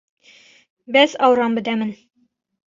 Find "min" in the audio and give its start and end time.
1.85-1.95